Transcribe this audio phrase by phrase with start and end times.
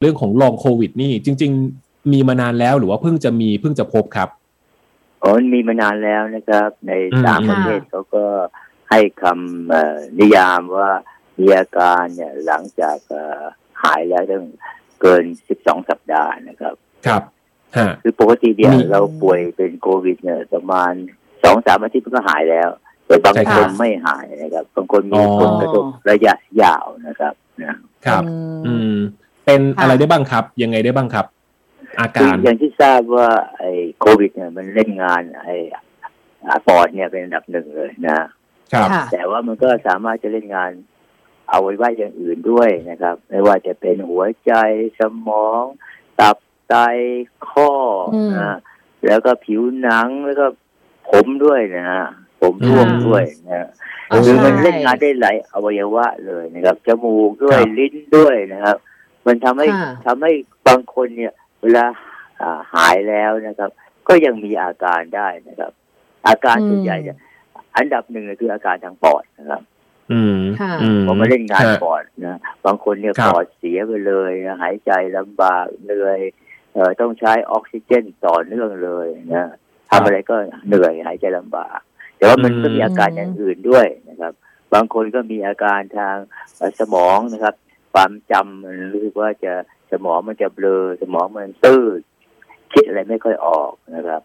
[0.00, 4.28] เรื่องของลองโควิด นี่จริง ๆ มีมานานแล้วหรือว่าเพิ่งจะมีเพิ่งจะพบครับ
[5.22, 6.92] อ๋อมีมานานแล้วนะครับ ใน
[7.26, 8.24] ต่างประเทศเขาก็
[8.90, 10.90] ให้คำนิยามว่า
[11.38, 12.98] มีอาการเนี่ยหลังจาก
[13.82, 14.44] หายแล้วตั้ง
[15.00, 15.24] เกิน
[15.58, 16.74] 12 สัปดาห์นะครับ
[17.06, 17.22] ครับ
[18.02, 20.92] คือปกติเนี่ยเราป่วยเป็นโควิด เนี่ยประมาณ
[21.44, 22.68] สองสามอาทิตย์ก็หายแล้ว
[23.06, 27.76] แต่บางคนไม่หายนะครับ บางคนมีผลกระทบระยะยาวนะครับนะ
[28.06, 28.22] ครับ
[28.66, 28.96] อืม
[29.50, 31.26] เป็นอะไรได้บ้างครับ ยังไงได้บ้างครับ
[32.00, 33.28] อาการอย่างที่ทราบว่า
[33.58, 35.56] ไอ้โควิด เนี่ยมันเล่นงาน ไอ้
[36.66, 38.20] ปอดเนี่ยเป็นอันดับหนึ่งเลยนะ
[38.72, 40.70] ครับ แต่ว่ามันก็สามารถจะเล่นงาน
[41.48, 44.52] เอาไว้ไว้อย่างอื่นด้วยนะครับ ไม่ว่าจะเป็นหัวใจ
[45.00, 45.62] สมอง
[46.20, 46.36] ตับ
[46.68, 46.74] ไต
[47.48, 47.72] ข้อ
[48.38, 48.56] นะ
[49.06, 50.46] แล้วก็ผิวหนังแล้วก็
[51.10, 52.04] ผมด้วยนะฮะ
[52.40, 53.68] ผมร่วงด้วยนะ
[54.24, 58.76] คือมันเล่นงานได้หลายอวัยวะเลยนะครับ จมูกด้วยลิ้นด้วยนะครับ
[59.26, 59.68] มันทำให้
[60.06, 60.32] ทำให้
[60.68, 61.84] บางคนเนี่ย เวลา
[62.74, 63.70] หายแล้วนะครับ
[64.08, 65.72] ก็ยังมีอาการได้นะครับ
[66.28, 67.16] อาการส่วนใหญ่เนี่ย
[67.76, 69.62] อันดับหนึ่งคืออาการทางปอดนะครับ
[70.12, 70.38] อืม
[71.06, 76.18] พอมาเล่นงานปอดนะบางคนเนี่ยปอดเสียไปเลยนะหายใจลำบากเหนื่อย
[76.74, 79.48] เอ่อต้องใช้ออกซิเจนต่อเนื่องเลยนะ
[79.90, 80.36] ทำอะไรก็
[80.68, 81.78] เหนื่อยหายใจลำบาก
[82.16, 84.32] แต่ว่ามันก็มีอาการอย่างอื่นด้วยนะครับ
[84.74, 86.16] บางคนก็มีอาการทาง
[86.80, 87.54] สมองนะครับ
[87.92, 89.52] ความจำมันรู้สึกว่าจะ
[89.90, 91.84] สมองมันจะเบลอ สมองมันตื้อ
[92.72, 94.22] คิดอะไรไม่ค่อยออกนะครับ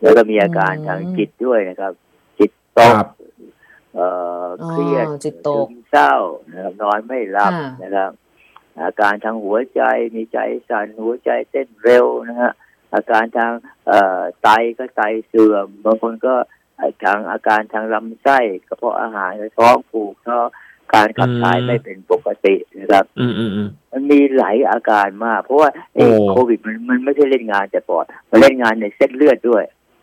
[0.00, 1.92] แล้วก็มีอาการทางจิตด้วยนะครับ
[2.38, 2.96] จิตตก
[3.94, 4.06] เอ่
[4.44, 6.14] อเครียดจิตตกเศร้า
[6.52, 8.10] นะครับนอนไม่หลับนะครับ
[8.84, 9.82] อาการทางหัวใจ
[10.14, 12.52] มีใจสั่นหัวใจเต้นเร็วนะฮะ
[12.94, 13.52] อาการทาง
[13.86, 14.48] เอ่อไต
[14.78, 16.34] ก็ไตเสื่อมบางคนก็
[17.04, 20.38] ทางอาการทางลำไส้กระเพาะอาหารท้องผูกท้อ
[20.94, 23.04] การขับถ่ายไม่เป็นปกตินะครับ
[23.92, 25.70] มันมีหลายอาการมาก เพราะว่า
[26.30, 29.62] โควิดมันมันไม่ใช่เล่นงานแต่ปอดมันเล่นงานในเส้นเลือดด้วย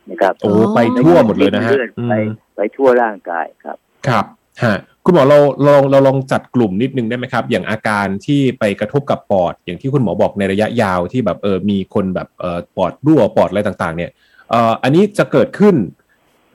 [0.09, 1.72] นะครับโอ้ไปทั่วหมดเลยนะฮะ
[2.09, 2.14] ไป
[2.56, 3.77] ไปทั่วร่างกายครับ
[4.08, 4.26] ครับ
[4.64, 14.11] ฮะคุณหมอเราลองเราลองจัดกลุ่มนิดนึงได้ไหมครับ อย่างอาการที่ไปกระทบกับปอด อย่างที่คุณหมอบอกในระยะยาวที่แบบเออมีคนแบบเออปอดรั่วปอดอะไรต่างๆ เนี่ย
[14.49, 15.76] เอ่ออันนี้จะเกิดขึ้น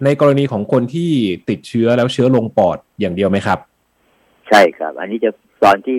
[0.04, 1.10] ในกรณีของคนที่
[1.48, 3.58] ติดเชื้อแล้วเชื้อลงปอดอย่างเดียวไหมครับ
[4.48, 5.30] ใช่ครับ อันนี้จะ
[5.64, 5.98] ตอนที่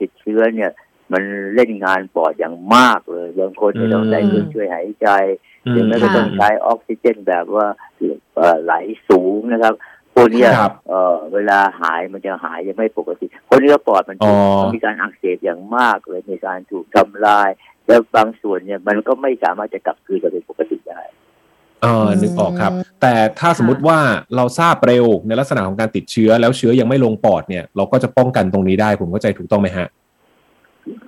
[0.00, 0.70] ติดเชื้อเนี่ย
[1.12, 1.22] มัน
[1.54, 5.08] เล่นงานปอดอย่างมากเลยบางคนจะต้องใช้เครื่องช่วยหายใจ
[5.70, 7.66] หรือไม่ก็ต้องใช้ออกซิเจนแบบว่า
[8.64, 8.74] ไหล
[9.08, 9.74] สูงนะครับ
[10.14, 10.46] พวกนี้
[10.88, 14.16] เออเวลาหายมันจะหายยังไม่ปกติคนนี้ก็ปอดมัน
[14.74, 17.48] มีการอักเสบอย่างมากเลยมีการถูกทำลาย
[17.86, 21.00] แล้วบางส่วนเนี่ยมันก็ไม่สามารถจะกลับคืนไปเป็นปกติได้
[21.82, 23.98] เออนึกออกครับ แต่ถ้าสมมติว่า
[24.36, 29.88] เราทราบเร็วในลักษณะของการติดเชื้อแล้วเชื้อยังไม่ลงปอดเนี่ย เราก็จะป้องกันตรงนี้ได้ผมเข้าใจถูกต้องไหมฮะ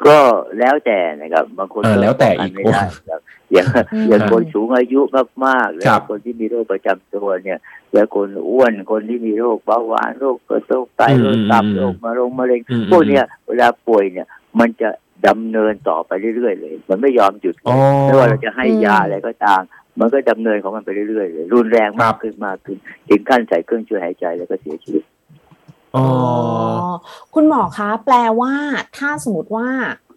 [0.06, 0.18] ก็
[0.58, 3.20] แล้วแต่นะครับบางคนแล้วแต่อีกไม่ได้ครับ
[3.52, 3.66] อย่าง
[4.08, 5.00] อย่างคนสูงอายุ
[5.44, 7.58] มากๆแล้วคนที่มีโรคประจำตัวเนี่ย
[7.92, 14.26] แล้วคนอ้วนคนที่มีโรคเบาหวานโรคกระโรคไตโรคตับโรคมะเร็งมะเร็งพวกเนี้ยเวลาป่วยเนี่ย
[14.60, 14.88] มันจะ
[15.26, 17.54] ดำเนินต่อไปเรื่อยๆเลย มันไม่ยอมหยุด
[18.04, 19.62] ไม่ว่าเราจะให้ยาอะไรก็ตาม
[20.00, 22.76] มันก็ดำเนินของมันไปเรื่อยๆเลยรุนแรงมากขึ้นมากขึ้น
[23.08, 25.04] ถึงขั้นใส่เครื่องช่วยหายใจแล้วก็เสียชีวิต
[25.96, 26.06] อ๋อ
[27.34, 28.54] คุณหมอคะ แปลว่า
[28.96, 29.68] ถ้าสมมติว่า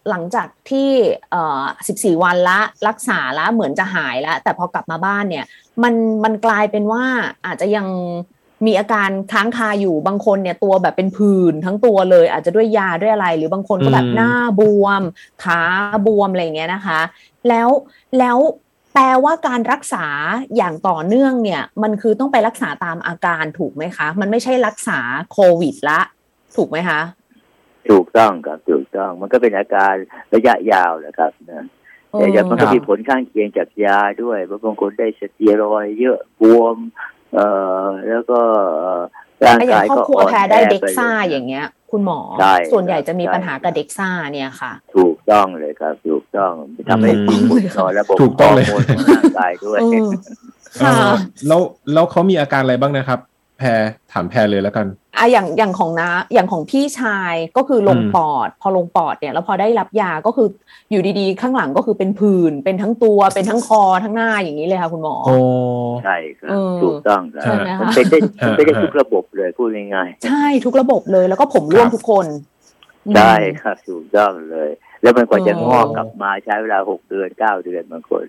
[0.09, 0.89] หลังจากที่
[1.31, 1.63] เอ่อ
[1.97, 5.45] 14 วันละรักษาแล้วเหมือนจะหายแล้วแต่พอกลับมาบ้านเนี่ย
[5.83, 5.93] มัน
[6.23, 7.03] มันกลายเป็นว่า
[7.45, 7.87] อาจจะยัง
[8.66, 15.01] มีอาการค้างคาอยู่บางคนเนี่ยตัวแบบเป็นผื่นทั้งตัวเลย อาจจะด้วยยาด้วยอะไร หรือบางคนก็แบบหน้าบวม
[15.43, 15.61] ขา
[16.07, 16.99] บวมอะไรเงี้ยนะคะ
[17.47, 17.69] แล้ว
[18.19, 18.37] แล้ว
[19.00, 20.06] แปลว่าการรักษา
[20.56, 25.00] อย่างต่อเนื่องเนี่ย มันคือต้องไปรักษาตามอาการถูกไหมคะ มันไม่ใช่รักษา
[25.31, 26.00] โควิดละ
[26.56, 27.02] ถูกไหมคะ
[27.90, 29.94] ถูกต้องครับถูกต้อง มันก็เป็นอาการ
[30.35, 31.66] ระยะยาวนะครับนะ
[32.12, 36.78] แต่ยังมันก็มีผลข้างเคียงจากยาด้วยบางคนได้สเตียรอยเยอะบวม
[37.34, 37.47] เอ่
[37.85, 38.40] อแล้วก็
[39.46, 42.19] ร่างกายก็อ่อนแอได้เด็กซ่าอย่างเงี้ย คุณหมอ
[42.72, 46.51] ส่วนใหญ่จะมีปัญหากับเด็กซ่าเนี่ยค่ะ ถูก ต้องเลยครับ ถูกต้อง
[46.90, 49.79] ทำให้มีผลต่อระบบฮอร์โมนของร่างกายด้วย
[51.47, 51.61] แล้ว
[51.93, 53.19] แล้วเขามีอาการอะไรบ้างนะครับ
[53.59, 54.87] แพรถามแพรเลยแล้วกัน
[55.17, 60.47] อะอย่างอย่างของน้าอย่างของพี่ชายก็คือลงปอด พอลงปอดเนี่ยแล้วพอได้รับยาก็คือ
[60.91, 65.37] อยู่ดีๆ ข้างหลังก็คือเป็นผื่นเป็นทั้งตัวเป็นทั้งคอทั้งหน้าอย่างนี้เลยค่ะคุณหมอโอ้
[66.03, 66.52] ใช่ครับ
[66.84, 67.43] ถูกต้องครับ
[67.81, 68.19] มันเป็นได้
[68.57, 72.25] เป็นได้ทุกระบบเลยพูดง่ายๆใช่ทุกระบบเลยแล้วก็ผมร่วงทุกคน
[73.16, 74.69] ใช่ครับถูกต้องเลย
[75.07, 78.25] แล้วมันกว่าจะงอกกลับมาใช้เวลาหกเดือนเก้าเดือนบางคน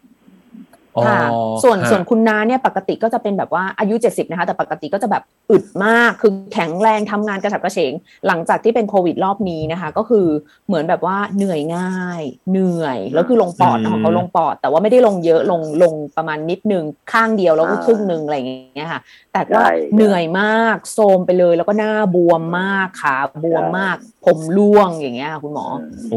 [1.07, 1.21] ค่ะ
[1.63, 7.93] ส่วนส่วนคุณน้าเนี่ยปกติก็จะเป็นแบบว่าอายุ 70 นะคะ แต่ปกติก็จะแบบอึดมากคือแข็งแรงทำงานกระฉับกระเฉง
[8.27, 10.27] หลังจากที่เป็นโควิดรอบนี้นะคะ ก็คือ
[10.67, 19.01] เหมือนแบบว่าเหนื่อยง่าย เหนื่อยแล้วคือลงปอดของเขาลงปอด แต่ว่าไม่ได้ลงเยอะลงลงประมาณนิดนึงข้างเดียวแล้วก็ครึ่งหนึ่งอะไรอย่างเงี้ยค่ะ
[19.33, 19.65] แต่ว่า
[19.95, 23.97] เหนื่อยมากโซมไปเลย แล้วก็หน้าบวมมากขาบวมมาก
[24.27, 25.67] ผมร่วงอย่างเงี้ยคุณหมอ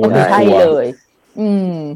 [0.04, 1.11] ก็คือใช่เลยอืม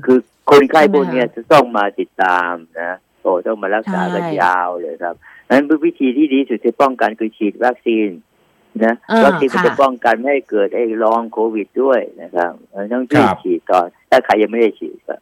[0.05, 0.19] คือ
[0.51, 5.15] คนไข้พวกนี้จะต้องมาติดตามนะโอ้ต้องมารักษากันยาวเลยครับ
[5.49, 8.09] นั้นวิธีที่ดีสุดจะป้องกันคือฉีดวัคซีน
[8.83, 8.95] นะ
[9.25, 12.51] วัคซีนจะป้องกันไม่ให้เกิดไอ้รองโควิดด้วยนะครับ
[12.93, 15.15] ต้องรีบฉีดก่อนถ้าใครยังไม่ได้ฉีดก็